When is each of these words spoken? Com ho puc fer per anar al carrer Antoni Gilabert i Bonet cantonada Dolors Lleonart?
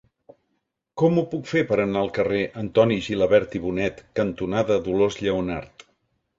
Com 1.01 1.19
ho 1.21 1.23
puc 1.33 1.43
fer 1.51 1.63
per 1.73 1.77
anar 1.83 2.01
al 2.01 2.09
carrer 2.17 2.41
Antoni 2.63 2.99
Gilabert 3.09 3.61
i 3.61 3.63
Bonet 3.69 4.03
cantonada 4.23 4.83
Dolors 4.91 5.23
Lleonart? 5.25 5.91